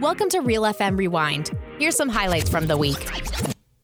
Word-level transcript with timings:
Welcome 0.00 0.28
to 0.30 0.40
Real 0.40 0.62
FM 0.62 0.98
Rewind. 0.98 1.52
Here's 1.78 1.94
some 1.94 2.08
highlights 2.08 2.50
from 2.50 2.66
the 2.66 2.76
week. 2.76 3.08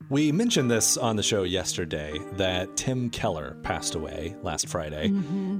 We 0.09 0.33
mentioned 0.33 0.69
this 0.69 0.97
on 0.97 1.15
the 1.15 1.23
show 1.23 1.45
yesterday 1.45 2.19
that 2.33 2.77
Tim 2.77 3.11
Keller 3.11 3.57
passed 3.63 3.95
away 3.95 4.35
last 4.43 4.69
Friday. 4.69 5.13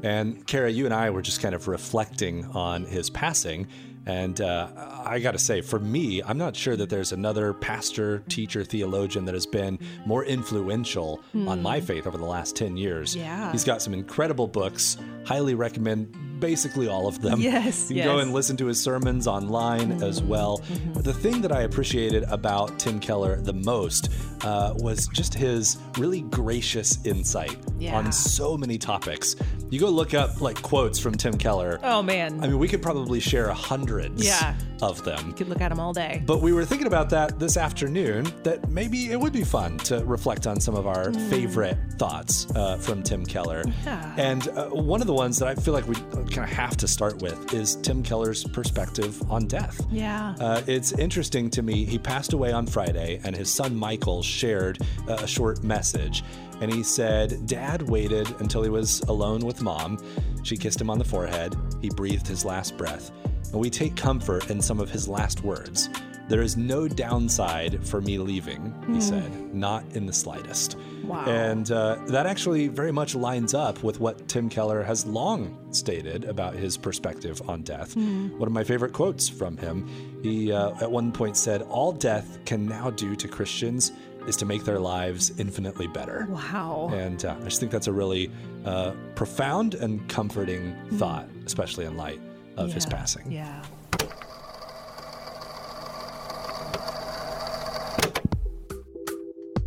And 0.03 0.45
Kara, 0.49 0.69
you 0.69 0.87
and 0.87 0.95
I 0.95 1.11
were 1.11 1.23
just 1.23 1.41
kind 1.41 1.55
of 1.55 1.69
reflecting 1.69 2.45
on 2.47 2.85
his 2.85 3.11
passing. 3.11 3.69
And 4.07 4.41
uh, 4.41 4.71
I 5.05 5.21
got 5.21 5.33
to 5.33 5.39
say, 5.39 5.61
for 5.61 5.79
me, 5.79 6.21
I'm 6.25 6.39
not 6.39 6.57
sure 6.57 6.75
that 6.75 6.91
there's 6.91 7.13
another 7.13 7.55
pastor, 7.55 8.25
teacher, 8.29 8.65
theologian 8.65 9.27
that 9.27 9.35
has 9.35 9.47
been 9.47 9.79
more 10.05 10.25
influential 10.25 11.23
on 11.33 11.63
my 11.63 11.81
faith 11.81 12.09
over 12.09 12.19
the 12.19 12.25
last 12.25 12.57
10 12.57 12.77
years. 12.77 13.15
Yeah. 13.15 13.53
He's 13.53 13.63
got 13.65 13.83
some 13.83 13.95
incredible 13.95 14.49
books. 14.49 14.97
Highly 15.27 15.55
recommend 15.55 16.13
basically 16.41 16.89
all 16.89 17.07
of 17.07 17.21
them. 17.21 17.41
Yes, 17.41 17.91
You 17.91 17.97
can 18.03 18.05
go 18.07 18.19
and 18.19 18.33
listen 18.33 18.57
to 18.59 18.67
his 18.67 18.81
sermons 18.81 19.27
online 19.27 20.03
as 20.03 20.23
well. 20.23 20.63
The 20.95 21.13
thing 21.13 21.41
that 21.43 21.53
I 21.53 21.63
appreciated 21.63 22.25
about 22.25 22.79
Tim 22.79 22.99
Keller 22.99 23.41
the 23.41 23.53
most 23.53 24.09
uh, 24.45 24.75
was 24.77 25.07
just 25.09 25.35
his 25.35 25.77
really 25.99 26.23
gracious 26.23 27.05
insight 27.05 27.57
Yeah. 27.79 27.97
on 27.97 28.11
so 28.13 28.57
many 28.57 28.79
topics. 28.79 29.37
You 29.71 29.79
go 29.79 29.89
look 29.89 30.15
up 30.15 30.41
like 30.41 30.61
quotes 30.61 30.99
from 30.99 31.15
Tim 31.15 31.39
Keller. 31.39 31.79
Oh 31.85 32.03
man, 32.03 32.43
I 32.43 32.49
mean, 32.49 32.59
we 32.59 32.67
could 32.67 32.83
probably 32.83 33.21
share 33.21 33.49
hundreds 33.51 34.25
Yeah. 34.25 34.55
of 34.83 35.05
them. 35.05 35.29
you 35.29 35.33
could 35.33 35.49
look 35.49 35.61
at 35.61 35.69
them 35.69 35.79
all 35.79 35.93
day. 35.93 36.23
But 36.27 36.43
we 36.43 36.53
were 36.53 36.65
thinking 36.65 36.87
about 36.89 37.11
that 37.11 37.39
this 37.39 37.57
afternoon, 37.57 38.33
that 38.43 38.69
maybe 38.69 39.13
it 39.13 39.21
would 39.21 39.33
be 39.33 39.45
fun 39.45 39.79
to 39.79 40.05
reflect 40.05 40.47
on 40.49 40.59
some 40.61 40.75
of 40.75 40.87
our 40.89 41.13
favorite 41.31 41.77
thoughts 41.99 42.49
uh, 42.57 42.79
from 42.79 43.03
Tim 43.05 43.25
Keller. 43.25 43.63
Yeah. 43.85 44.15
And 44.17 44.49
uh, 44.49 44.69
one 44.71 45.01
of 45.01 45.07
the 45.07 45.15
ones 45.15 45.39
that 45.39 45.47
I 45.49 45.55
feel 45.55 45.73
like 45.75 45.87
we 45.87 45.95
kind 45.95 46.39
of 46.39 46.51
have 46.51 46.77
to 46.79 46.89
start 46.89 47.23
with 47.23 47.55
is 47.55 47.77
Tim 47.77 48.03
Keller's 48.03 48.43
perspective 48.45 49.23
on 49.31 49.47
death. 49.47 49.81
Yeah. 49.91 50.35
Uh, 50.41 50.63
it's 50.67 50.93
interesting 50.93 51.49
to 51.51 51.63
me. 51.63 51.85
He 51.85 51.99
passed 51.99 52.33
away 52.33 52.51
on 52.53 52.67
Friday, 52.67 53.21
and 53.23 53.37
his 53.37 53.53
son 53.53 53.77
Michael 53.77 54.23
shared 54.23 54.79
uh, 55.09 55.15
a 55.21 55.27
short 55.29 55.63
message. 55.63 56.25
And 56.61 56.73
he 56.73 56.83
said, 56.83 57.47
Dad 57.47 57.83
waited 57.83 58.29
until 58.41 58.63
he 58.63 58.71
was 58.71 59.01
alone 59.03 59.41
with 59.41 59.63
mom. 59.63 59.99
She 60.43 60.57
kissed 60.57 60.81
him 60.81 60.91
on 60.91 60.99
the 60.99 61.05
forehead. 61.05 61.57
He 61.81 61.89
breathed 61.91 62.27
his 62.27 62.45
last 62.45 62.77
breath. 62.77 63.11
And 63.53 63.61
we 63.61 63.71
take 63.71 63.97
comfort 63.97 64.51
in 64.51 64.61
some 64.61 64.79
of 64.79 64.91
his 64.91 65.09
last 65.09 65.43
words. 65.43 65.89
There 66.31 66.43
is 66.43 66.57
no 66.57 66.87
downside 66.87 67.85
for 67.85 68.01
me 68.01 68.17
leaving, 68.17 68.73
he 68.95 69.01
said, 69.01 69.53
not 69.53 69.83
in 69.95 70.07
the 70.07 70.13
slightest. 70.13 70.77
Wow. 71.03 71.25
And 71.25 71.69
uh, 71.73 71.97
that 72.07 72.25
actually 72.27 72.69
very 72.69 72.93
much 72.93 73.17
lines 73.17 73.53
up 73.53 73.83
with 73.83 73.99
what 73.99 74.29
Tim 74.29 74.49
Keller 74.49 74.85
has 74.85 75.05
long 75.05 75.59
stated 75.73 76.27
about 76.27 76.55
his 76.55 76.77
perspective 76.77 77.43
on 77.49 77.63
death. 77.63 77.97
One 77.97 78.47
of 78.47 78.53
my 78.53 78.63
favorite 78.63 78.93
quotes 78.93 79.29
from 79.29 79.57
him, 79.57 79.89
he 80.23 80.53
uh, 80.53 80.71
at 80.81 80.89
one 80.89 81.11
point 81.11 81.37
said, 81.37 81.63
All 81.63 81.91
death 81.91 82.39
can 82.45 82.65
now 82.65 82.91
do 82.91 83.17
to 83.17 83.27
Christians 83.27 83.91
is 84.31 84.37
to 84.37 84.47
make 84.47 84.65
their 84.65 84.79
lives 84.79 85.33
infinitely 85.39 85.89
better. 85.89 86.27
wow. 86.31 86.89
And 86.93 87.25
uh, 87.25 87.35
I 87.39 87.45
just 87.45 87.61
think 87.61 87.73
that's 87.73 87.89
a 87.89 87.93
really 87.93 88.31
uh, 88.65 88.93
profound 89.17 89.75
and 89.75 90.09
comforting 90.09 90.75
thought, 90.93 91.29
especially 91.45 91.85
in 91.85 91.97
light 91.97 92.21
of 92.57 92.73
his 92.73 92.87
passing. 92.87 93.31
Yeah. 93.31 93.63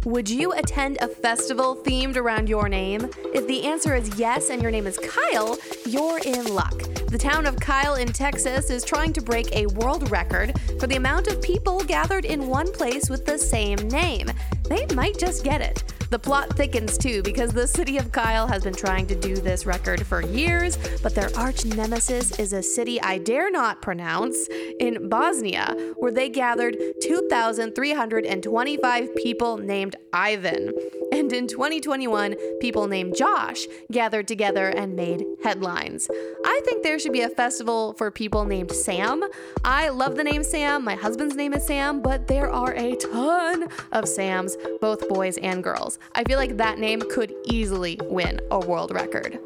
Would 0.05 0.29
you 0.29 0.51
attend 0.51 0.97
a 1.01 1.07
festival 1.07 1.77
themed 1.77 2.17
around 2.17 2.49
your 2.49 2.67
name? 2.67 3.09
If 3.33 3.47
the 3.47 3.63
answer 3.63 3.95
is 3.95 4.19
yes 4.19 4.49
and 4.49 4.61
your 4.61 4.69
name 4.71 4.85
is 4.85 4.99
Kyle, 4.99 5.57
you're 5.85 6.19
in 6.19 6.53
luck. 6.53 6.77
The 7.07 7.17
town 7.17 7.45
of 7.45 7.55
Kyle 7.57 7.95
in 7.95 8.09
Texas 8.09 8.69
is 8.69 8.83
trying 8.83 9.13
to 9.13 9.21
break 9.21 9.55
a 9.55 9.67
world 9.67 10.11
record 10.11 10.59
for 10.77 10.87
the 10.87 10.97
amount 10.97 11.27
of 11.27 11.41
people 11.41 11.79
gathered 11.85 12.25
in 12.25 12.47
one 12.47 12.69
place 12.73 13.09
with 13.09 13.25
the 13.25 13.37
same 13.37 13.77
name. 13.87 14.29
They 14.63 14.85
might 14.95 15.17
just 15.17 15.43
get 15.43 15.61
it. 15.61 15.83
The 16.13 16.19
plot 16.19 16.55
thickens 16.55 16.97
too 16.97 17.21
because 17.23 17.51
the 17.53 17.67
city 17.67 17.97
of 17.97 18.11
Kyle 18.11 18.47
has 18.47 18.63
been 18.63 18.75
trying 18.75 19.07
to 19.07 19.15
do 19.15 19.35
this 19.35 19.65
record 19.65 20.05
for 20.05 20.21
years, 20.21 20.77
but 21.01 21.15
their 21.15 21.35
arch 21.35 21.65
nemesis 21.65 22.37
is 22.39 22.53
a 22.53 22.61
city 22.61 23.01
I 23.01 23.17
dare 23.17 23.49
not 23.49 23.81
pronounce 23.81 24.47
in 24.79 25.09
Bosnia, 25.09 25.75
where 25.97 26.11
they 26.11 26.29
gathered 26.29 26.77
2,325 27.01 29.15
people 29.15 29.57
named 29.57 29.95
Ivan. 30.13 30.71
And 31.11 31.31
in 31.31 31.47
2021, 31.47 32.35
people 32.59 32.87
named 32.87 33.15
Josh 33.15 33.65
gathered 33.91 34.27
together 34.27 34.69
and 34.69 34.95
made 34.95 35.25
headlines. 35.43 36.07
I 36.45 36.61
think 36.65 36.83
there 36.83 36.97
should 36.99 37.13
be 37.13 37.21
a 37.21 37.29
festival 37.29 37.93
for 37.93 38.11
people 38.11 38.45
named 38.45 38.71
Sam. 38.71 39.23
I 39.63 39.89
love 39.89 40.15
the 40.15 40.23
name 40.23 40.43
Sam. 40.43 40.83
My 40.83 40.95
husband's 40.95 41.35
name 41.35 41.53
is 41.53 41.65
Sam, 41.65 42.01
but 42.01 42.27
there 42.27 42.49
are 42.49 42.73
a 42.73 42.95
ton 42.95 43.67
of 43.91 44.07
Sams, 44.07 44.57
both 44.81 45.07
boys 45.09 45.37
and 45.37 45.63
girls. 45.63 45.99
I 46.15 46.23
feel 46.23 46.37
like 46.37 46.57
that 46.57 46.79
name 46.79 47.01
could 47.09 47.33
easily 47.45 47.99
win 48.03 48.39
a 48.51 48.59
world 48.59 48.91
record. 48.93 49.39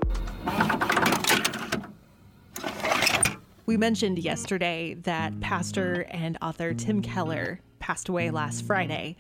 We 3.66 3.76
mentioned 3.76 4.20
yesterday 4.20 4.94
that 5.04 5.42
pastor 5.42 6.06
and 6.10 6.38
author 6.42 6.74
Tim 6.74 7.02
Keller 7.02 7.60
passed 7.80 8.08
away 8.08 8.32
last 8.32 8.66
Friday. 8.66 9.18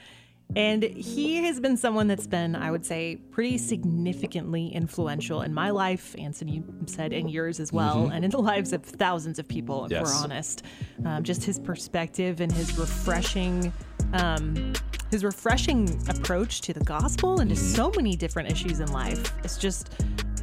And 0.55 0.81
he 0.83 1.43
has 1.43 1.59
been 1.59 1.77
someone 1.77 2.07
that's 2.07 2.25
been, 2.25 2.55
I 2.55 2.71
would 2.71 2.85
say, 2.85 3.17
pretty 3.31 3.57
significantly 3.57 4.67
influential 4.69 5.41
in 5.41 5.53
my 5.53 5.69
life, 5.69 6.15
Anson, 6.17 6.47
you 6.47 6.63
said 6.87 7.13
in 7.13 7.27
yours 7.27 7.59
as 7.59 7.71
well, 7.73 8.07
and 8.07 8.23
in 8.25 8.31
the 8.31 8.39
lives 8.41 8.73
of 8.73 8.81
thousands 8.83 9.39
of 9.39 9.47
people, 9.47 9.85
if 9.85 9.91
Yes. 9.91 10.03
we're 10.05 10.13
honest. 10.23 10.63
Um, 11.05 11.23
just 11.23 11.43
his 11.43 11.59
perspective 11.59 12.39
and 12.41 12.51
his 12.51 12.77
refreshing, 12.77 13.71
um, 14.13 14.73
his 15.11 15.23
refreshing 15.23 15.89
approach 16.09 16.61
to 16.61 16.73
the 16.73 16.83
gospel 16.83 17.39
and 17.41 17.49
to 17.49 17.55
so 17.55 17.91
many 17.95 18.15
different 18.15 18.49
issues 18.49 18.79
in 18.79 18.91
life. 18.91 19.33
It's 19.43 19.57
just, 19.57 19.91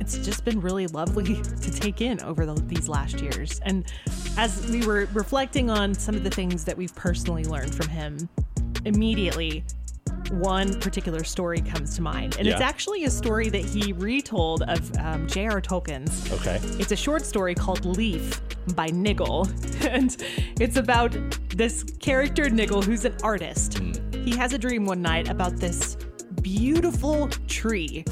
it's 0.00 0.18
just 0.18 0.44
been 0.44 0.60
really 0.60 0.86
lovely 0.86 1.42
to 1.62 1.70
take 1.72 2.02
in 2.02 2.20
over 2.22 2.44
the, 2.46 2.54
these 2.66 2.88
last 2.88 3.20
years. 3.20 3.58
And 3.64 3.84
as 4.36 4.64
we 4.70 4.86
were 4.86 5.08
reflecting 5.14 5.70
on 5.70 5.94
some 5.94 6.14
of 6.14 6.24
the 6.24 6.30
things 6.30 6.64
that 6.66 6.76
we've 6.76 6.94
personally 6.94 7.44
learned 7.44 7.74
from 7.74 7.88
him, 7.88 8.28
immediately 8.84 9.64
one 10.30 10.78
particular 10.80 11.24
story 11.24 11.60
comes 11.60 11.96
to 11.96 12.02
mind. 12.02 12.36
And 12.38 12.46
it's 12.46 12.60
actually 12.60 13.04
a 13.04 13.10
story 13.10 13.48
that 13.50 13.64
he 13.64 13.92
retold 13.92 14.62
of 14.62 14.96
um, 14.98 15.26
J.R. 15.26 15.60
Tolkien's. 15.60 16.32
Okay. 16.32 16.58
It's 16.80 16.92
a 16.92 16.96
short 16.96 17.24
story 17.24 17.54
called 17.54 17.84
Leaf 17.84 18.40
by 18.74 18.88
Niggle. 18.88 19.48
And 19.84 20.16
it's 20.60 20.76
about 20.76 21.14
this 21.50 21.84
character, 22.00 22.48
Niggle, 22.48 22.82
who's 22.82 23.04
an 23.04 23.14
artist. 23.22 23.78
He 24.24 24.34
has 24.36 24.52
a 24.54 24.58
dream 24.58 24.86
one 24.86 25.02
night 25.02 25.28
about 25.28 25.56
this 25.56 25.96
beautiful 26.42 27.28
tree. 27.46 28.04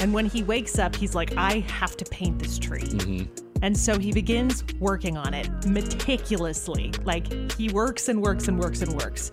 And 0.00 0.14
when 0.14 0.26
he 0.26 0.42
wakes 0.42 0.78
up, 0.78 0.94
he's 0.94 1.14
like, 1.14 1.36
I 1.36 1.60
have 1.60 1.96
to 1.96 2.04
paint 2.04 2.38
this 2.38 2.58
tree. 2.58 3.28
And 3.62 3.76
so 3.76 3.98
he 3.98 4.12
begins 4.12 4.64
working 4.80 5.16
on 5.16 5.34
it 5.34 5.48
meticulously. 5.66 6.92
Like 7.04 7.52
he 7.52 7.68
works 7.68 8.08
and 8.08 8.20
works 8.22 8.48
and 8.48 8.58
works 8.58 8.82
and 8.82 8.92
works. 9.00 9.30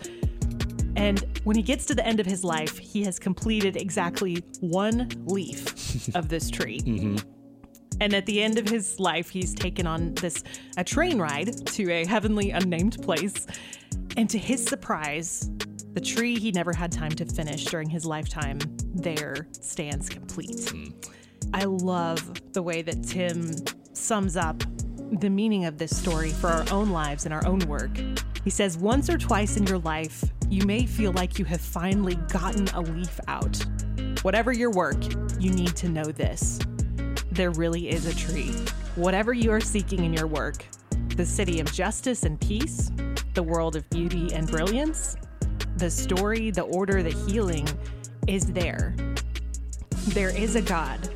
And 0.96 1.24
when 1.44 1.56
he 1.56 1.62
gets 1.62 1.86
to 1.86 1.96
the 1.96 2.06
end 2.06 2.20
of 2.20 2.26
his 2.26 2.44
life, 2.44 2.78
he 2.78 3.04
has 3.04 3.20
completed 3.20 3.78
exactly 3.78 4.44
one 4.60 5.10
leaf 5.26 6.16
of 6.16 6.30
this 6.30 6.50
tree. 6.50 6.82
Mm-hmm. 6.90 7.18
And 8.02 8.14
at 8.14 8.26
the 8.26 8.42
end 8.42 8.58
of 8.58 8.68
his 8.68 9.00
life, 9.00 9.30
he's 9.30 9.54
taken 9.54 9.86
on 9.86 10.14
this 10.16 10.44
a 10.78 10.84
train 10.84 11.20
ride 11.20 11.68
to 11.68 11.92
a 11.92 12.06
heavenly 12.06 12.52
unnamed 12.52 13.02
place. 13.04 13.46
And 14.16 14.30
to 14.30 14.38
his 14.38 14.64
surprise, 14.66 15.50
the 15.94 16.02
tree 16.02 16.40
he 16.40 16.52
never 16.52 16.74
had 16.74 16.92
time 16.92 17.12
to 17.12 17.26
finish 17.26 17.66
during 17.66 17.90
his 17.90 18.06
lifetime 18.06 18.60
there 18.94 19.48
stands 19.52 20.08
complete. 20.08 20.70
Hmm. 20.70 20.90
I 21.54 21.66
love 21.66 22.54
the 22.54 22.62
way 22.62 22.82
that 22.82 23.04
Tim 23.04 23.52
sums 23.94 24.38
up 24.38 24.64
the 25.12 25.30
meaning 25.30 25.66
of 25.66 25.78
this 25.78 25.96
story 25.96 26.30
for 26.30 26.48
our 26.48 26.66
own 26.72 26.92
lives 26.92 27.26
and 27.26 27.34
our 27.34 27.46
own 27.46 27.60
work. 27.60 27.92
He 28.44 28.50
says, 28.50 28.78
Once 28.78 29.10
or 29.10 29.18
twice 29.18 29.58
in 29.58 29.66
your 29.68 29.80
life, 29.80 30.24
you 30.50 30.66
may 30.66 30.86
feel 30.86 31.12
like 31.12 31.38
you 31.38 31.46
have 31.46 31.62
finally 31.62 32.16
gotten 32.30 32.68
a 32.70 32.82
leaf 32.82 33.20
out. 33.28 33.64
Whatever 34.22 34.52
your 34.52 34.72
work, 34.72 34.98
you 35.40 35.52
need 35.52 35.76
to 35.78 35.90
know 35.90 36.06
this. 36.06 36.60
There 37.32 37.52
really 37.52 37.90
is 37.90 38.06
a 38.06 38.16
tree. 38.16 38.52
Whatever 38.96 39.34
you 39.34 39.52
are 39.52 39.62
seeking 39.62 40.04
in 40.04 40.14
your 40.14 40.28
work, 40.28 40.66
the 41.16 41.26
city 41.26 41.60
of 41.60 41.72
justice 41.72 42.24
and 42.24 42.40
peace, 42.40 42.92
the 43.34 43.44
world 43.44 43.76
of 43.76 43.90
beauty 43.90 44.34
and 44.34 44.48
brilliance, 44.48 45.16
the 45.78 45.90
story, 45.90 46.52
the 46.52 46.64
order, 46.64 47.04
the 47.04 47.12
healing 47.28 47.68
is 48.28 48.46
there. 48.48 48.96
There 50.10 50.36
is 50.36 50.56
a 50.56 50.62
God. 50.62 51.10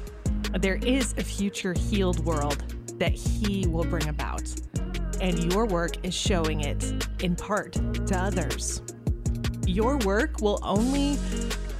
There 0.59 0.75
is 0.75 1.13
a 1.17 1.23
future 1.23 1.73
healed 1.73 2.19
world 2.19 2.63
that 2.99 3.11
He 3.11 3.67
will 3.67 3.85
bring 3.85 4.07
about. 4.07 4.43
And 5.21 5.51
your 5.51 5.65
work 5.65 6.03
is 6.05 6.13
showing 6.13 6.61
it 6.61 7.07
in 7.23 7.35
part 7.35 7.73
to 7.73 8.17
others. 8.17 8.81
Your 9.65 9.97
work 9.99 10.41
will 10.41 10.59
only 10.63 11.17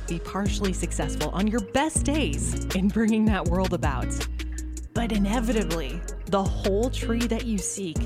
be 0.07 0.19
partially 0.19 0.73
successful 0.73 1.29
on 1.29 1.47
your 1.47 1.59
best 1.59 2.05
days 2.05 2.65
in 2.75 2.87
bringing 2.87 3.25
that 3.25 3.45
world 3.45 3.73
about. 3.73 4.07
But 4.93 5.11
inevitably, 5.11 6.01
the 6.27 6.43
whole 6.43 6.89
tree 6.89 7.27
that 7.27 7.45
you 7.45 7.57
seek 7.57 7.97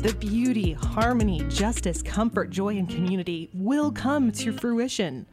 the 0.00 0.14
beauty, 0.18 0.72
harmony, 0.72 1.44
justice, 1.48 2.02
comfort, 2.02 2.48
joy, 2.48 2.78
and 2.78 2.88
community 2.88 3.50
will 3.52 3.92
come 3.92 4.32
to 4.32 4.52
fruition. 4.52 5.26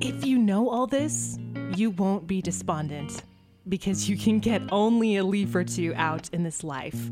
If 0.00 0.24
you 0.24 0.38
know 0.38 0.70
all 0.70 0.86
this, 0.86 1.38
you 1.74 1.90
won't 1.90 2.26
be 2.26 2.40
despondent 2.40 3.22
because 3.68 4.08
you 4.08 4.16
can 4.16 4.38
get 4.38 4.62
only 4.70 5.16
a 5.16 5.24
leaf 5.24 5.54
or 5.54 5.64
two 5.64 5.92
out 5.96 6.28
in 6.32 6.42
this 6.42 6.62
life. 6.62 7.10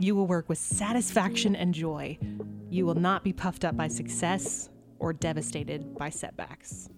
You 0.00 0.14
will 0.14 0.26
work 0.26 0.48
with 0.48 0.58
satisfaction 0.58 1.54
and 1.54 1.72
joy. 1.72 2.18
You 2.70 2.86
will 2.86 2.94
not 2.94 3.22
be 3.22 3.32
puffed 3.32 3.64
up 3.64 3.76
by 3.76 3.88
success 3.88 4.70
or 4.98 5.12
devastated 5.12 5.96
by 5.96 6.10
setbacks. 6.10 6.88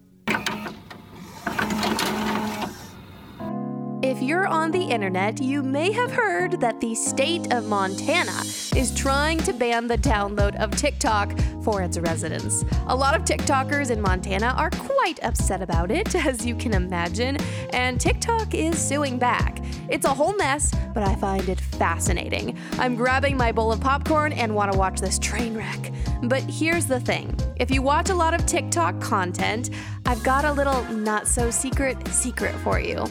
If 4.06 4.22
you're 4.22 4.46
on 4.46 4.70
the 4.70 4.84
internet, 4.84 5.42
you 5.42 5.64
may 5.64 5.90
have 5.90 6.12
heard 6.12 6.60
that 6.60 6.80
the 6.80 6.94
state 6.94 7.52
of 7.52 7.66
Montana 7.66 8.40
is 8.76 8.94
trying 8.94 9.38
to 9.38 9.52
ban 9.52 9.88
the 9.88 9.98
download 9.98 10.54
of 10.62 10.70
TikTok 10.70 11.36
for 11.64 11.82
its 11.82 11.98
residents. 11.98 12.64
A 12.86 12.94
lot 12.94 13.16
of 13.16 13.24
TikTokers 13.24 13.90
in 13.90 14.00
Montana 14.00 14.54
are 14.56 14.70
quite 14.70 15.18
upset 15.24 15.60
about 15.60 15.90
it, 15.90 16.14
as 16.24 16.46
you 16.46 16.54
can 16.54 16.72
imagine, 16.72 17.36
and 17.70 18.00
TikTok 18.00 18.54
is 18.54 18.78
suing 18.78 19.18
back. 19.18 19.60
It's 19.88 20.06
a 20.06 20.14
whole 20.14 20.36
mess, 20.36 20.72
but 20.94 21.02
I 21.02 21.16
find 21.16 21.48
it 21.48 21.60
fascinating. 21.60 22.56
I'm 22.78 22.94
grabbing 22.94 23.36
my 23.36 23.50
bowl 23.50 23.72
of 23.72 23.80
popcorn 23.80 24.32
and 24.32 24.54
want 24.54 24.70
to 24.70 24.78
watch 24.78 25.00
this 25.00 25.18
train 25.18 25.56
wreck. 25.56 25.92
But 26.22 26.42
here's 26.42 26.86
the 26.86 27.00
thing 27.00 27.36
if 27.56 27.72
you 27.72 27.82
watch 27.82 28.10
a 28.10 28.14
lot 28.14 28.34
of 28.34 28.46
TikTok 28.46 29.00
content, 29.00 29.70
I've 30.06 30.22
got 30.22 30.44
a 30.44 30.52
little 30.52 30.84
not 30.84 31.26
so 31.26 31.50
secret 31.50 32.06
secret 32.06 32.54
for 32.60 32.78
you. 32.78 33.04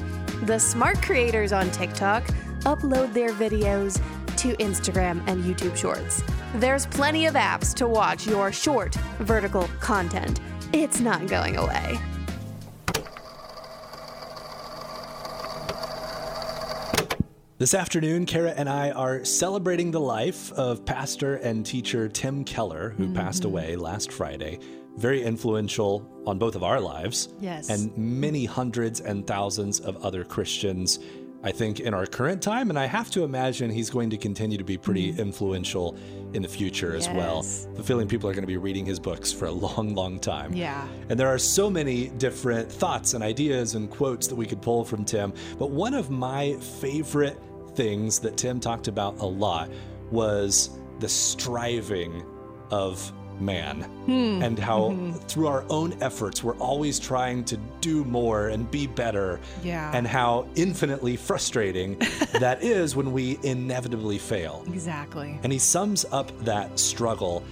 The 0.45 0.59
smart 0.59 1.01
creators 1.01 1.51
on 1.51 1.71
TikTok 1.71 2.23
upload 2.65 3.13
their 3.13 3.31
videos 3.31 3.99
to 4.37 4.55
Instagram 4.57 5.27
and 5.27 5.43
YouTube 5.43 5.75
Shorts. 5.75 6.21
There's 6.57 6.85
plenty 6.85 7.25
of 7.25 7.33
apps 7.33 7.73
to 7.75 7.87
watch 7.87 8.27
your 8.27 8.51
short 8.51 8.93
vertical 9.17 9.67
content. 9.79 10.41
It's 10.71 10.99
not 10.99 11.25
going 11.25 11.57
away. 11.57 11.97
This 17.57 17.73
afternoon, 17.73 18.27
Kara 18.27 18.51
and 18.51 18.69
I 18.69 18.91
are 18.91 19.25
celebrating 19.25 19.89
the 19.89 19.99
life 19.99 20.51
of 20.53 20.85
pastor 20.85 21.37
and 21.37 21.65
teacher 21.65 22.07
Tim 22.07 22.43
Keller, 22.43 22.91
who 22.91 23.11
passed 23.11 23.41
mm-hmm. 23.41 23.51
away 23.51 23.75
last 23.77 24.11
Friday. 24.11 24.59
Very 24.97 25.23
influential 25.23 26.09
on 26.25 26.37
both 26.37 26.55
of 26.55 26.63
our 26.63 26.79
lives. 26.79 27.29
Yes. 27.39 27.69
And 27.69 27.95
many 27.97 28.45
hundreds 28.45 29.01
and 29.01 29.25
thousands 29.27 29.79
of 29.79 30.03
other 30.03 30.23
Christians, 30.23 30.99
I 31.43 31.51
think, 31.51 31.81
in 31.81 31.93
our 31.93 32.05
current 32.05 32.41
time. 32.41 32.69
And 32.69 32.79
I 32.79 32.85
have 32.85 33.11
to 33.11 33.23
imagine 33.23 33.69
he's 33.69 33.89
going 33.89 34.09
to 34.09 34.17
continue 34.17 34.57
to 34.57 34.63
be 34.63 34.77
pretty 34.77 35.13
mm. 35.13 35.19
influential 35.19 35.97
in 36.33 36.41
the 36.41 36.47
future 36.47 36.95
as 36.95 37.07
well. 37.09 37.37
Yes. 37.37 37.67
The 37.75 37.83
feeling 37.83 38.07
people 38.07 38.29
are 38.29 38.33
going 38.33 38.43
to 38.43 38.47
be 38.47 38.57
reading 38.57 38.85
his 38.85 38.99
books 38.99 39.31
for 39.31 39.45
a 39.45 39.51
long, 39.51 39.93
long 39.93 40.17
time. 40.19 40.53
Yeah. 40.53 40.87
And 41.09 41.19
there 41.19 41.27
are 41.27 41.37
so 41.37 41.69
many 41.69 42.07
different 42.09 42.71
thoughts 42.71 43.13
and 43.13 43.23
ideas 43.23 43.75
and 43.75 43.89
quotes 43.89 44.27
that 44.27 44.35
we 44.35 44.45
could 44.45 44.61
pull 44.61 44.83
from 44.85 45.05
Tim. 45.05 45.33
But 45.59 45.71
one 45.71 45.93
of 45.93 46.09
my 46.09 46.53
favorite 46.55 47.39
things 47.75 48.19
that 48.19 48.37
Tim 48.37 48.59
talked 48.59 48.87
about 48.87 49.19
a 49.19 49.25
lot 49.25 49.69
was 50.09 50.79
the 50.99 51.09
striving 51.09 52.23
of 52.71 53.11
man 53.39 53.81
hmm. 54.05 54.41
and 54.43 54.57
how 54.57 54.89
mm-hmm. 54.89 55.13
through 55.27 55.47
our 55.47 55.65
own 55.69 55.95
efforts 56.01 56.43
we're 56.43 56.57
always 56.57 56.99
trying 56.99 57.43
to 57.45 57.57
do 57.81 58.03
more 58.05 58.49
and 58.49 58.69
be 58.71 58.87
better 58.87 59.39
Yeah. 59.63 59.91
and 59.93 60.07
how 60.07 60.47
infinitely 60.55 61.15
frustrating 61.15 61.97
that 62.39 62.63
is 62.63 62.95
when 62.95 63.11
we 63.11 63.39
inevitably 63.43 64.17
fail 64.17 64.63
Exactly. 64.67 65.39
and 65.43 65.51
he 65.51 65.59
sums 65.59 66.05
up 66.11 66.37
that 66.43 66.79
struggle 66.79 67.43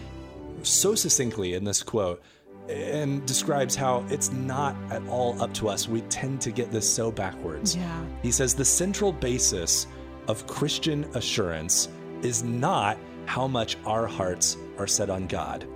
so 0.63 0.95
succinctly 0.95 1.53
in 1.53 1.63
this 1.63 1.83
quote 1.83 2.21
and 2.69 3.25
describes 3.25 3.75
how 3.75 4.05
it's 4.09 4.31
not 4.31 4.75
at 4.89 5.05
all 5.07 5.39
up 5.41 5.53
to 5.53 5.67
us. 5.67 5.87
We 5.87 6.01
tend 6.01 6.39
to 6.41 6.51
get 6.51 6.71
this 6.71 6.91
so 6.91 7.11
backwards. 7.11 7.75
Yeah. 7.75 8.05
He 8.21 8.31
says 8.31 8.55
the 8.55 8.65
central 8.65 9.11
basis 9.11 9.87
of 10.27 10.47
Christian 10.47 11.03
assurance 11.15 11.89
is 12.21 12.43
not 12.43 12.97
how 13.25 13.47
much 13.47 13.77
our 13.85 14.07
hearts 14.07 14.57
are 14.77 14.87
set 14.87 15.09
on 15.09 15.27
God, 15.27 15.67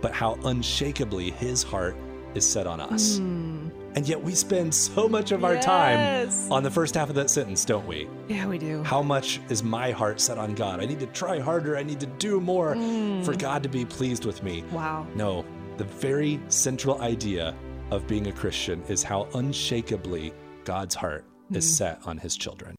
but 0.00 0.12
how 0.12 0.34
unshakably 0.44 1.30
his 1.32 1.62
heart 1.62 1.96
is 2.34 2.46
set 2.46 2.66
on 2.66 2.80
us. 2.80 3.18
Hmm. 3.18 3.68
And 3.94 4.06
yet 4.06 4.22
we 4.22 4.34
spend 4.34 4.72
so 4.72 5.08
much 5.08 5.32
of 5.32 5.44
our 5.44 5.54
Yes. 5.54 5.64
time 5.64 6.52
on 6.52 6.62
the 6.62 6.70
first 6.70 6.94
half 6.94 7.08
of 7.08 7.16
that 7.16 7.30
sentence, 7.30 7.64
don't 7.64 7.86
we? 7.86 8.08
Yeah, 8.28 8.46
we 8.46 8.58
do. 8.58 8.82
How 8.84 9.02
much 9.02 9.40
is 9.48 9.62
my 9.62 9.90
heart 9.90 10.20
set 10.20 10.38
on 10.38 10.54
God? 10.54 10.80
I 10.80 10.86
need 10.86 11.00
to 11.00 11.06
try 11.06 11.40
harder. 11.40 11.76
I 11.76 11.82
need 11.82 11.98
to 12.00 12.06
do 12.06 12.40
more 12.40 12.74
hmm. 12.74 13.22
for 13.22 13.34
God 13.34 13.62
to 13.64 13.68
be 13.68 13.84
pleased 13.84 14.24
with 14.24 14.42
me. 14.42 14.62
Wow. 14.70 15.06
No, 15.14 15.44
the 15.78 15.84
very 15.84 16.40
central 16.48 17.00
idea 17.00 17.56
of 17.90 18.06
being 18.06 18.26
a 18.28 18.32
Christian 18.32 18.82
is 18.88 19.02
how 19.02 19.26
unshakably 19.34 20.32
God's 20.64 20.94
heart 20.94 21.24
is 21.52 21.64
hmm. 21.64 21.74
set 21.74 22.00
on 22.04 22.18
his 22.18 22.36
children. 22.36 22.77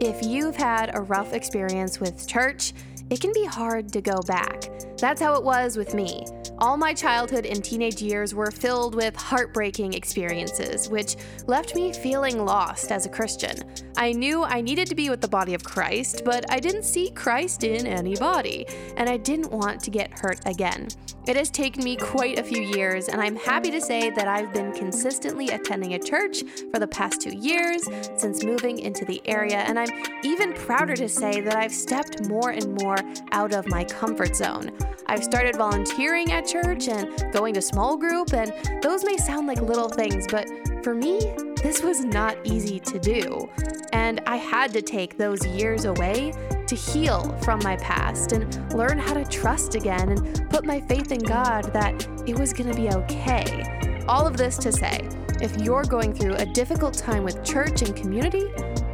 If 0.00 0.22
you've 0.22 0.56
had 0.56 0.94
a 0.94 1.00
rough 1.00 1.32
experience 1.32 2.00
with 2.00 2.28
church, 2.28 2.74
it 3.08 3.18
can 3.18 3.32
be 3.32 3.46
hard 3.46 3.94
to 3.94 4.02
go 4.02 4.20
back. 4.26 4.68
That's 4.98 5.22
how 5.22 5.36
it 5.36 5.42
was 5.42 5.78
with 5.78 5.94
me. 5.94 6.26
All 6.58 6.76
my 6.76 6.92
childhood 6.92 7.46
and 7.46 7.64
teenage 7.64 8.02
years 8.02 8.34
were 8.34 8.50
filled 8.50 8.94
with 8.94 9.16
heartbreaking 9.16 9.94
experiences, 9.94 10.90
which 10.90 11.16
left 11.46 11.74
me 11.74 11.94
feeling 11.94 12.44
lost 12.44 12.92
as 12.92 13.06
a 13.06 13.08
Christian. 13.08 13.62
I 13.98 14.12
knew 14.12 14.44
I 14.44 14.60
needed 14.60 14.88
to 14.88 14.94
be 14.94 15.08
with 15.08 15.22
the 15.22 15.28
body 15.28 15.54
of 15.54 15.64
Christ, 15.64 16.22
but 16.24 16.44
I 16.50 16.60
didn't 16.60 16.82
see 16.82 17.10
Christ 17.10 17.64
in 17.64 17.86
anybody, 17.86 18.66
and 18.96 19.08
I 19.08 19.16
didn't 19.16 19.50
want 19.50 19.80
to 19.84 19.90
get 19.90 20.18
hurt 20.18 20.40
again. 20.44 20.88
It 21.26 21.34
has 21.34 21.50
taken 21.50 21.82
me 21.82 21.96
quite 21.96 22.38
a 22.38 22.44
few 22.44 22.60
years, 22.62 23.08
and 23.08 23.20
I'm 23.20 23.36
happy 23.36 23.70
to 23.70 23.80
say 23.80 24.10
that 24.10 24.28
I've 24.28 24.52
been 24.52 24.72
consistently 24.72 25.48
attending 25.48 25.94
a 25.94 25.98
church 25.98 26.42
for 26.70 26.78
the 26.78 26.86
past 26.86 27.22
two 27.22 27.34
years 27.36 27.88
since 28.16 28.44
moving 28.44 28.78
into 28.78 29.04
the 29.06 29.20
area, 29.24 29.56
and 29.56 29.78
I'm 29.78 29.88
even 30.22 30.52
prouder 30.52 30.94
to 30.94 31.08
say 31.08 31.40
that 31.40 31.56
I've 31.56 31.72
stepped 31.72 32.28
more 32.28 32.50
and 32.50 32.80
more 32.82 32.98
out 33.32 33.54
of 33.54 33.66
my 33.66 33.82
comfort 33.82 34.36
zone. 34.36 34.70
I've 35.06 35.24
started 35.24 35.56
volunteering 35.56 36.32
at 36.32 36.46
church 36.46 36.88
and 36.88 37.32
going 37.32 37.54
to 37.54 37.62
small 37.62 37.96
group, 37.96 38.34
and 38.34 38.52
those 38.82 39.04
may 39.04 39.16
sound 39.16 39.46
like 39.46 39.60
little 39.62 39.88
things, 39.88 40.26
but 40.30 40.46
for 40.86 40.94
me, 40.94 41.18
this 41.64 41.82
was 41.82 42.04
not 42.04 42.38
easy 42.44 42.78
to 42.78 42.96
do. 43.00 43.50
And 43.92 44.20
I 44.24 44.36
had 44.36 44.72
to 44.72 44.80
take 44.80 45.18
those 45.18 45.44
years 45.44 45.84
away 45.84 46.32
to 46.64 46.76
heal 46.76 47.36
from 47.42 47.58
my 47.64 47.74
past 47.78 48.30
and 48.30 48.72
learn 48.72 48.96
how 48.96 49.14
to 49.14 49.24
trust 49.24 49.74
again 49.74 50.10
and 50.10 50.48
put 50.48 50.64
my 50.64 50.80
faith 50.82 51.10
in 51.10 51.18
God 51.18 51.72
that 51.72 52.06
it 52.24 52.38
was 52.38 52.52
going 52.52 52.70
to 52.70 52.76
be 52.76 52.88
okay. 52.90 54.04
All 54.06 54.28
of 54.28 54.36
this 54.36 54.56
to 54.58 54.70
say, 54.70 55.08
if 55.40 55.60
you're 55.60 55.82
going 55.82 56.14
through 56.14 56.36
a 56.36 56.46
difficult 56.46 56.94
time 56.94 57.24
with 57.24 57.42
church 57.42 57.82
and 57.82 57.96
community, 57.96 58.44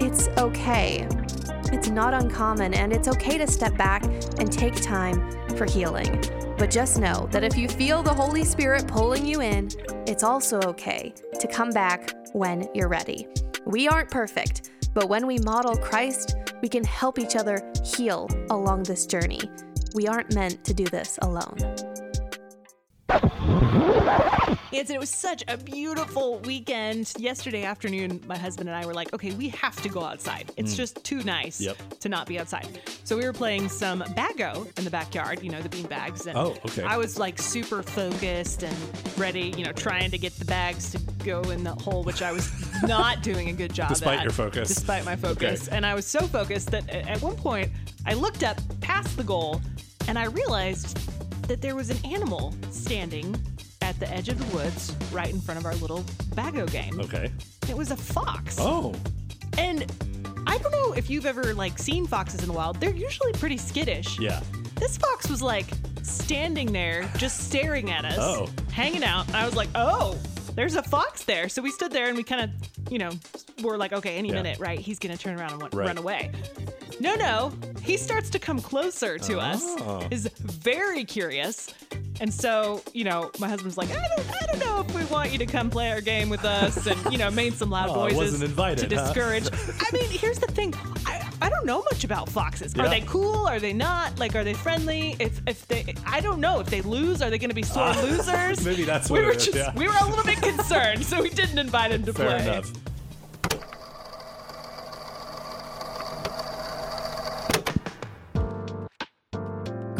it's 0.00 0.28
okay. 0.38 1.06
It's 1.74 1.90
not 1.90 2.14
uncommon, 2.14 2.72
and 2.72 2.94
it's 2.94 3.08
okay 3.08 3.36
to 3.36 3.46
step 3.46 3.76
back 3.76 4.02
and 4.38 4.50
take 4.50 4.80
time 4.80 5.30
for 5.58 5.66
healing. 5.66 6.41
But 6.62 6.70
just 6.70 7.00
know 7.00 7.26
that 7.32 7.42
if 7.42 7.58
you 7.58 7.68
feel 7.68 8.04
the 8.04 8.14
Holy 8.14 8.44
Spirit 8.44 8.86
pulling 8.86 9.26
you 9.26 9.40
in, 9.40 9.68
it's 10.06 10.22
also 10.22 10.60
okay 10.60 11.12
to 11.40 11.48
come 11.48 11.70
back 11.70 12.12
when 12.34 12.68
you're 12.72 12.86
ready. 12.86 13.26
We 13.66 13.88
aren't 13.88 14.12
perfect, 14.12 14.70
but 14.94 15.08
when 15.08 15.26
we 15.26 15.38
model 15.38 15.74
Christ, 15.74 16.36
we 16.62 16.68
can 16.68 16.84
help 16.84 17.18
each 17.18 17.34
other 17.34 17.68
heal 17.84 18.28
along 18.50 18.84
this 18.84 19.06
journey. 19.06 19.40
We 19.96 20.06
aren't 20.06 20.36
meant 20.36 20.62
to 20.62 20.72
do 20.72 20.84
this 20.84 21.18
alone. 21.22 21.91
Anson, 24.82 24.96
it 24.96 25.00
was 25.00 25.10
such 25.10 25.44
a 25.48 25.56
beautiful 25.56 26.38
weekend. 26.40 27.12
Yesterday 27.18 27.62
afternoon, 27.62 28.20
my 28.26 28.38
husband 28.38 28.68
and 28.68 28.76
I 28.76 28.86
were 28.86 28.94
like, 28.94 29.12
okay, 29.12 29.32
we 29.32 29.48
have 29.50 29.80
to 29.82 29.88
go 29.88 30.02
outside. 30.02 30.50
It's 30.56 30.72
mm. 30.72 30.76
just 30.76 31.04
too 31.04 31.22
nice 31.22 31.60
Yep. 31.60 31.76
to 32.00 32.08
not 32.08 32.26
be 32.26 32.38
outside. 32.38 32.80
So 33.04 33.16
we 33.16 33.24
were 33.24 33.32
playing 33.32 33.68
some 33.68 34.00
bago 34.00 34.66
in 34.78 34.84
the 34.84 34.90
backyard, 34.90 35.42
you 35.42 35.50
know, 35.50 35.60
the 35.60 35.68
bean 35.68 35.86
bags. 35.86 36.26
And 36.26 36.38
Oh, 36.38 36.56
okay. 36.64 36.82
I 36.84 36.96
was 36.96 37.18
like 37.18 37.38
super 37.38 37.82
focused 37.82 38.62
and 38.62 38.76
ready, 39.18 39.52
you 39.56 39.64
know, 39.64 39.72
trying 39.72 40.10
to 40.10 40.18
get 40.18 40.32
the 40.38 40.46
bags 40.46 40.90
to 40.92 40.98
go 41.24 41.42
in 41.42 41.64
the 41.64 41.74
hole, 41.74 42.02
which 42.02 42.22
I 42.22 42.32
was 42.32 42.50
not 42.82 43.22
doing 43.22 43.50
a 43.50 43.52
good 43.52 43.74
job 43.74 43.90
Despite 43.90 44.18
at, 44.18 44.24
your 44.24 44.32
focus. 44.32 44.68
Despite 44.68 45.04
my 45.04 45.16
focus. 45.16 45.68
Okay. 45.68 45.76
And 45.76 45.84
I 45.84 45.94
was 45.94 46.06
so 46.06 46.20
focused 46.20 46.70
that 46.70 46.88
at 46.88 47.20
one 47.20 47.36
point 47.36 47.70
I 48.06 48.14
looked 48.14 48.42
up 48.42 48.58
past 48.80 49.16
the 49.16 49.24
goal 49.24 49.60
and 50.08 50.18
I 50.18 50.24
realized 50.24 50.98
that 51.48 51.60
there 51.60 51.74
was 51.74 51.90
an 51.90 51.98
animal 52.04 52.54
standing 52.70 53.36
at 53.80 53.98
the 53.98 54.08
edge 54.12 54.28
of 54.28 54.38
the 54.38 54.56
woods 54.56 54.94
right 55.12 55.30
in 55.30 55.40
front 55.40 55.58
of 55.58 55.66
our 55.66 55.74
little 55.76 56.00
bago 56.34 56.70
game. 56.70 57.00
Okay. 57.00 57.30
It 57.68 57.76
was 57.76 57.90
a 57.90 57.96
fox. 57.96 58.56
Oh, 58.60 58.94
And 59.58 59.90
I 60.46 60.58
don't 60.58 60.72
know 60.72 60.92
if 60.92 61.10
you've 61.10 61.26
ever 61.26 61.52
like 61.54 61.78
seen 61.78 62.06
foxes 62.06 62.40
in 62.42 62.46
the 62.48 62.52
wild. 62.54 62.80
They're 62.80 62.90
usually 62.94 63.32
pretty 63.32 63.56
skittish. 63.58 64.18
yeah. 64.18 64.40
This 64.76 64.96
fox 64.96 65.28
was 65.28 65.42
like 65.42 65.66
standing 66.02 66.72
there, 66.72 67.08
just 67.16 67.48
staring 67.48 67.90
at 67.90 68.04
us, 68.04 68.18
Oh. 68.18 68.48
hanging 68.72 69.04
out. 69.04 69.32
I 69.34 69.44
was 69.44 69.54
like, 69.54 69.68
oh, 69.74 70.16
there's 70.54 70.74
a 70.76 70.82
fox 70.82 71.24
there. 71.24 71.48
So 71.48 71.62
we 71.62 71.70
stood 71.70 71.92
there 71.92 72.06
and 72.08 72.16
we 72.16 72.22
kind 72.24 72.42
of 72.42 72.50
you 72.90 72.98
know, 72.98 73.10
we're 73.62 73.76
like, 73.76 73.92
okay, 73.92 74.16
any 74.16 74.28
Yeah. 74.28 74.34
minute, 74.34 74.58
right? 74.58 74.78
He's 74.78 74.98
gonna 74.98 75.16
turn 75.16 75.38
around 75.38 75.52
and 75.52 75.62
wa- 75.62 75.68
Right. 75.72 75.86
run 75.86 75.98
away. 75.98 76.30
No, 77.00 77.14
no, 77.14 77.52
he 77.82 77.96
starts 77.96 78.30
to 78.30 78.38
come 78.38 78.60
closer 78.60 79.18
to 79.18 79.36
Oh. 79.36 79.40
us. 79.40 80.06
Is 80.10 80.28
very 80.40 81.04
curious. 81.04 81.68
And 82.20 82.32
so, 82.32 82.82
you 82.92 83.04
know, 83.04 83.30
my 83.40 83.48
husband's 83.48 83.76
like, 83.76 83.90
I 83.90 83.94
don't, 84.16 84.30
I 84.42 84.46
don't 84.46 84.58
know 84.60 84.80
if 84.80 84.94
we 84.94 85.04
want 85.12 85.32
you 85.32 85.38
to 85.38 85.46
come 85.46 85.70
play 85.70 85.90
our 85.90 86.00
game 86.00 86.28
with 86.28 86.44
us, 86.44 86.86
and 86.86 87.12
you 87.12 87.18
know, 87.18 87.30
made 87.30 87.54
some 87.54 87.70
loud 87.70 87.88
Oh, 87.90 87.94
voices 87.94 88.16
wasn't 88.18 88.44
invited, 88.44 88.90
to 88.90 88.96
huh? 88.96 89.04
discourage. 89.06 89.48
I 89.80 89.90
mean, 89.92 90.08
here's 90.08 90.38
the 90.38 90.46
thing. 90.46 90.72
I, 91.06 91.28
I 91.40 91.48
don't 91.48 91.66
know 91.66 91.82
much 91.90 92.04
about 92.04 92.28
foxes. 92.28 92.78
Are 92.78 92.88
they 92.88 93.00
cool? 93.00 93.46
Are 93.48 93.58
they 93.58 93.72
not? 93.72 94.16
Like, 94.20 94.36
are 94.36 94.44
they 94.44 94.54
friendly? 94.54 95.16
If 95.18 95.40
if 95.48 95.66
they, 95.66 95.94
I 96.06 96.20
don't 96.20 96.38
know. 96.40 96.60
If 96.60 96.68
they 96.68 96.82
lose, 96.82 97.22
are 97.22 97.30
they 97.30 97.38
going 97.38 97.50
to 97.50 97.56
be 97.56 97.64
sore 97.64 97.82
Ah, 97.86 98.00
losers? 98.04 98.64
maybe 98.64 98.84
that's 98.84 99.10
we 99.10 99.20
were 99.20 99.30
it 99.32 99.36
is, 99.38 99.46
just 99.46 99.56
yeah. 99.58 99.72
we 99.74 99.88
were 99.88 99.94
a 100.00 100.06
little 100.08 100.24
bit 100.24 100.40
concerned, 100.40 101.04
so 101.04 101.20
we 101.20 101.30
didn't 101.30 101.58
invite 101.58 101.90
him 101.90 102.04
to 102.04 102.12
Fair 102.12 102.26
play. 102.38 102.42
enough. 102.42 102.70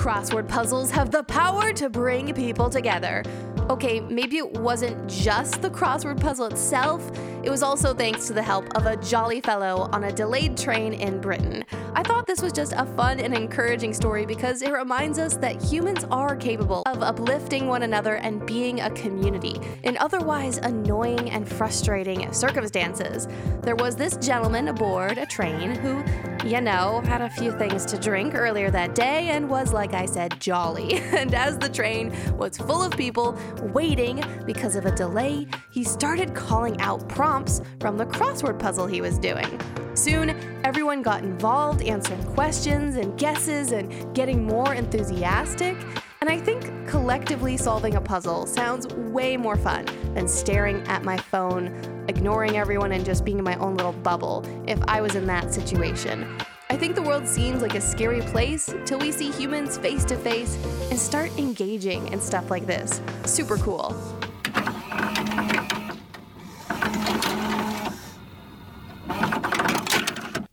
Crossword 0.02 0.49
puzzles 0.49 0.90
have 0.90 1.12
the 1.12 1.23
power 1.23 1.73
to 1.75 1.88
bring 1.88 2.35
people 2.35 2.68
together. 2.68 3.23
Okay, 3.71 4.00
maybe 4.00 4.38
it 4.38 4.52
wasn't 4.54 5.09
just 5.09 5.62
the 5.62 5.71
crossword 5.71 6.21
puzzle 6.21 6.47
itself, 6.47 7.09
it 7.44 7.50
was 7.50 7.62
also 7.62 7.92
thanks 7.92 8.26
to 8.28 8.32
the 8.32 8.42
help 8.42 8.64
of 8.76 8.87
a 8.87 8.97
jolly 8.97 9.40
fellow 9.40 9.88
on 9.92 10.04
a 10.04 10.12
delayed 10.12 10.56
train 10.56 10.92
in 10.92 11.21
Britain. 11.21 11.64
I 11.94 12.02
thought 12.04 12.26
this 12.26 12.40
was 12.40 12.52
just 12.52 12.73
a 12.73 12.85
fun 12.85 13.21
and 13.21 13.35
encouraging 13.35 13.92
story 13.94 14.26
because 14.26 14.62
it 14.62 14.73
reminds 14.73 15.18
us 15.18 15.37
that 15.37 15.61
humans 15.61 16.04
are 16.11 16.37
capable 16.37 16.82
of 16.87 17.02
uplifting 17.02 17.66
one 17.66 17.82
another 17.82 18.16
and 18.16 18.44
being 18.47 18.80
a 18.80 18.90
community 18.90 19.56
in 19.82 19.97
otherwise 19.99 20.59
annoying 20.59 21.30
and 21.30 21.49
frustrating 21.49 22.32
circumstances. 22.32 23.28
There 23.62 23.76
was 23.76 23.97
this 23.97 24.16
gentleman 24.16 24.68
aboard 24.68 25.18
a 25.18 25.26
train 25.26 25.75
who, 25.76 26.02
you 26.45 26.61
know, 26.61 27.01
had 27.05 27.21
a 27.21 27.31
few 27.31 27.53
things 27.53 27.85
to 27.87 27.99
drink 27.99 28.35
earlier 28.35 28.71
that 28.71 28.95
day 28.95 29.29
and 29.29 29.49
was, 29.49 29.73
like 29.73 29.95
I 29.95 30.07
said, 30.07 30.41
jolly. 30.41 31.01
And 31.23 31.35
as 31.35 31.57
the 31.59 31.69
train 31.69 32.13
was 32.37 32.57
full 32.57 32.83
of 32.83 32.97
people 32.97 33.39
waiting 33.73 34.25
because 34.45 34.75
of 34.75 34.87
a 34.87 34.91
delay, 34.91 35.47
he 35.71 35.85
started 35.85 36.35
calling 36.35 36.81
out 36.81 37.09
prompts 37.09 37.61
from 37.81 37.97
the 37.97 38.07
crossword 38.07 38.59
puzzle 38.59 38.87
he 38.87 39.01
was 39.01 39.19
doing. 39.19 39.61
Soon, 39.95 40.31
everyone 40.65 41.03
got 41.03 41.23
involved, 41.23 41.83
answering 41.83 42.23
questions 42.35 42.97
and 42.97 43.17
guesses 43.19 43.73
and 43.73 44.15
getting 44.15 44.45
more 44.45 44.75
enthusiastic. 44.75 45.77
And 46.23 46.31
I 46.31 46.38
think 46.38 46.87
collectively 46.87 47.57
solving 47.57 47.97
a 47.97 48.00
puzzle 48.00 48.47
sounds 48.47 48.87
way 48.95 49.37
more 49.37 49.57
fun 49.57 49.87
than 50.14 50.29
staring 50.29 50.81
at 50.87 51.02
my 51.02 51.17
phone, 51.17 51.67
ignoring 52.07 52.57
everyone, 52.57 52.93
and 52.93 53.05
just 53.05 53.25
being 53.25 53.38
in 53.38 53.45
my 53.45 53.57
own 53.57 53.76
little 53.76 53.93
bubble 53.93 54.45
if 54.69 54.79
I 54.87 55.00
was 55.00 55.17
in 55.17 55.26
that 55.26 55.52
situation. 55.52 56.38
I 56.71 56.76
think 56.76 56.95
the 56.95 57.02
world 57.02 57.26
seems 57.26 57.61
like 57.61 57.75
a 57.75 57.81
scary 57.81 58.21
place 58.21 58.73
till 58.85 59.00
we 59.00 59.11
see 59.11 59.33
humans 59.33 59.79
face 59.79 60.05
to 60.05 60.17
face 60.17 60.57
and 60.93 60.97
start 60.97 61.37
engaging 61.41 62.07
in 62.12 62.21
stuff 62.21 62.52
like 62.52 62.69
this. 62.69 63.00
Super 63.25 63.57
cool. 63.57 63.93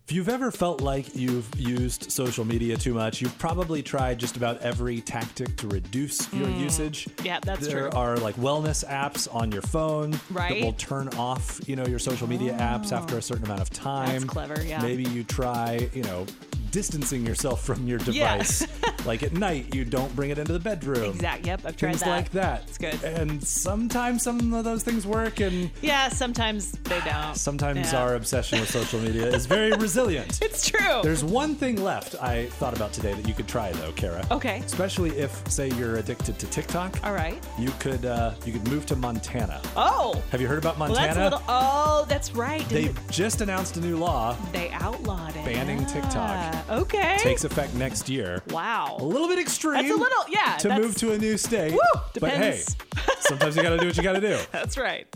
If 0.10 0.16
you've 0.16 0.30
ever 0.30 0.50
felt 0.50 0.82
like 0.82 1.16
you've 1.16 1.48
used 1.56 2.12
social 2.12 2.44
media 2.44 2.76
too 2.76 2.96
much, 2.96 3.22
you've 3.22 3.38
probably 3.38 3.84
tried 3.84 4.18
just 4.18 4.38
about 4.38 4.60
every 4.62 5.02
tactic 5.02 5.56
to 5.58 5.68
reduce 5.68 6.34
your 6.34 6.48
hmm. 6.48 6.64
usage. 6.64 7.08
Yeah, 7.24 7.40
that's 7.44 7.68
there 7.68 7.82
true. 7.82 7.90
There 7.92 7.96
are 7.96 8.18
like 8.18 8.36
wellness 8.38 8.84
apps 8.84 9.32
on 9.32 9.52
your 9.52 9.62
phone 9.62 10.20
that 10.32 10.62
will 10.62 10.74
turn 10.74 11.10
off, 11.10 11.62
you 11.68 11.76
know, 11.76 11.86
your 11.86 12.00
social 12.00 12.26
media 12.28 12.54
apps 12.54 12.92
after 12.92 13.20
a 13.20 13.22
certain 13.22 13.46
amount 13.46 13.62
of 13.62 13.70
time. 13.70 14.10
That's 14.10 14.24
clever, 14.24 14.64
yeah. 14.64 14.82
Maybe 14.82 15.04
you 15.04 15.24
try, 15.24 15.88
you 15.94 16.02
know, 16.02 16.26
distancing 16.72 17.24
yourself 17.24 17.64
from 17.64 17.88
your 17.88 18.00
Yeah. 18.08 18.44
like 19.06 19.24
at 19.24 19.34
night, 19.34 19.74
you 19.74 19.86
don't 19.86 20.14
bring 20.16 20.30
it 20.30 20.38
into 20.38 20.54
the 20.54 20.60
bedroom. 20.60 21.12
Exact. 21.12 21.46
Yep, 21.46 21.62
I've 21.66 21.78
tried 21.78 21.90
Things 21.90 22.02
that. 22.02 22.10
like 22.10 22.32
that. 22.32 22.64
It's 22.68 22.78
good. 22.78 23.04
And 23.04 23.44
sometimes 23.44 24.24
some 24.24 24.54
of 24.54 24.64
those 24.64 24.84
things 24.84 25.06
work, 25.08 25.40
and 25.40 25.70
Yeah, 25.82 26.10
sometimes 26.10 26.72
they 26.72 27.00
don't. 27.02 27.36
sometimes 27.36 27.92
Yeah. 27.94 28.02
our 28.02 28.16
obsession 28.16 28.60
with 28.60 28.70
social 28.70 29.00
media 29.00 29.28
is 29.28 29.46
very 29.46 29.72
resilient. 29.78 30.40
It's 30.42 30.68
true. 30.70 31.02
There's 31.04 31.24
one 31.24 31.56
thing 31.56 31.84
left 31.84 32.16
I 32.22 32.46
thought 32.60 32.76
about 32.76 32.94
today 32.94 33.14
that 33.14 33.28
you 33.28 33.34
could 33.34 33.48
try 33.48 33.72
though, 33.72 33.92
Kara. 33.94 34.26
Okay. 34.32 34.62
Especially 34.66 35.12
if, 35.18 35.32
say, 35.50 35.70
you're 35.72 35.98
addicted 35.98 36.38
to 36.40 36.48
TikTok. 36.48 37.00
All 37.06 37.14
right. 37.14 37.42
You 37.58 37.72
could 37.80 38.06
uh, 38.06 38.34
you 38.46 38.52
could 38.54 38.68
move 38.68 38.86
to 38.88 38.96
Montana. 38.96 39.62
Oh. 39.76 40.22
Have 40.32 40.42
you 40.42 40.48
heard 40.48 40.60
about 40.60 40.78
Well, 40.78 40.90
Montana? 40.90 41.08
that's 41.08 41.18
a 41.20 41.24
little. 41.24 41.42
Oh, 41.48 41.89
that's 42.06 42.34
right. 42.34 42.68
they 42.70 42.84
Didn't 42.86 43.12
just 43.12 43.42
announced 43.42 43.78
a 43.78 43.82
new 43.82 43.98
law 43.98 44.36
they 44.52 44.70
outlawed 44.72 45.36
it. 45.36 45.46
banning 45.46 45.86
TikTok. 45.86 46.14
Ah, 46.16 46.66
Okay. 46.70 47.18
takes 47.20 47.44
effect 47.44 47.74
next 47.76 48.10
year. 48.10 48.42
wow. 48.50 48.98
A 49.00 49.04
little 49.04 49.28
bit 49.28 49.40
extreme. 49.40 49.74
That's 49.76 49.90
a 49.92 49.96
little. 49.96 50.24
Yeah. 50.30 50.58
to 50.58 50.78
move 50.80 50.96
to 50.98 51.12
a 51.14 51.18
new 51.18 51.38
state. 51.38 51.72
Woo, 51.74 51.80
But 52.20 52.32
hey, 52.32 52.62
sometimes 53.20 53.56
you 53.56 53.64
got 53.64 53.72
to 53.72 53.78
do 53.78 53.88
what 53.88 53.98
you 53.98 54.04
got 54.04 54.14
to 54.14 54.22
do. 54.22 54.38
That's 54.52 54.78
right. 54.78 55.08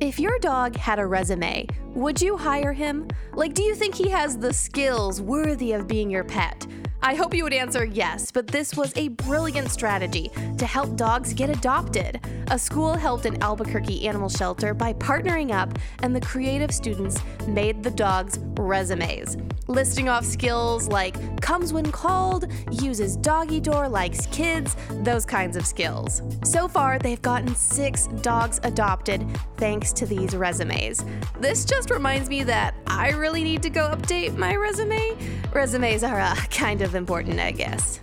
If 0.00 0.18
your 0.18 0.38
dog 0.40 0.74
had 0.76 0.98
a 0.98 1.06
resume, 1.06 1.66
would 1.94 2.20
you 2.20 2.36
hire 2.36 2.72
him? 2.72 3.06
Like, 3.34 3.54
do 3.54 3.62
you 3.62 3.74
think 3.74 3.94
he 3.94 4.08
has 4.10 4.36
the 4.36 4.52
skills 4.52 5.20
worthy 5.22 5.72
of 5.72 5.86
being 5.86 6.10
your 6.10 6.24
pet? 6.24 6.66
I 7.04 7.16
hope 7.16 7.34
you 7.34 7.42
would 7.42 7.52
answer 7.52 7.84
yes, 7.84 8.30
but 8.30 8.46
this 8.46 8.76
was 8.76 8.92
a 8.94 9.08
brilliant 9.08 9.72
strategy 9.72 10.30
to 10.56 10.64
help 10.64 10.94
dogs 10.94 11.34
get 11.34 11.50
adopted. 11.50 12.20
A 12.52 12.58
school 12.58 12.94
helped 12.94 13.26
an 13.26 13.42
Albuquerque 13.42 14.06
animal 14.06 14.28
shelter 14.28 14.72
by 14.72 14.92
partnering 14.92 15.50
up, 15.50 15.76
and 16.04 16.14
the 16.14 16.20
creative 16.20 16.72
students 16.72 17.20
made 17.48 17.82
the 17.82 17.90
dogs 17.90 18.38
resumes, 18.56 19.36
listing 19.66 20.08
off 20.08 20.24
skills 20.24 20.86
like 20.86 21.40
comes 21.40 21.72
when 21.72 21.90
called, 21.90 22.46
uses 22.70 23.16
doggy 23.16 23.58
door, 23.58 23.88
likes 23.88 24.26
kids, 24.26 24.76
those 25.02 25.26
kinds 25.26 25.56
of 25.56 25.66
skills. 25.66 26.22
So 26.44 26.68
far, 26.68 27.00
they've 27.00 27.20
gotten 27.20 27.54
six 27.56 28.06
dogs 28.20 28.60
adopted 28.62 29.26
thanks 29.56 29.92
to 29.94 30.06
these 30.06 30.36
resumes. 30.36 31.04
This 31.40 31.64
just 31.64 31.90
reminds 31.90 32.28
me 32.28 32.44
that 32.44 32.74
I 32.86 33.10
really 33.10 33.42
need 33.42 33.62
to 33.62 33.70
go 33.70 33.88
update 33.88 34.36
my 34.36 34.54
resume. 34.54 35.16
Resumes 35.52 36.04
are 36.04 36.20
a 36.20 36.36
kind 36.50 36.82
of 36.92 36.96
important, 36.96 37.40
I 37.40 37.52
guess. 37.52 37.98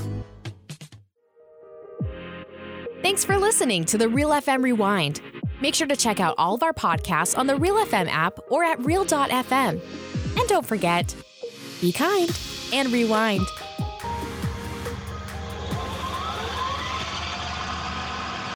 Thanks 3.02 3.24
for 3.24 3.38
listening 3.38 3.86
to 3.86 3.98
the 3.98 4.10
Real 4.10 4.30
FM 4.30 4.64
Rewind. 4.64 5.22
Make 5.62 5.76
sure 5.76 5.88
to 5.88 5.96
check 5.96 6.20
out 6.20 6.36
all 6.38 6.56
of 6.56 6.64
our 6.64 6.74
podcasts 6.74 7.38
on 7.38 7.48
the 7.48 7.56
Real 7.56 7.76
FM 7.86 8.08
app 8.08 8.40
or 8.50 8.64
at 8.64 8.84
Real.fm. 8.84 9.82
And 10.38 10.48
don't 10.48 10.66
forget, 10.66 11.16
be 11.82 11.92
kind 11.92 12.30
and 12.74 12.92
rewind. 12.92 13.46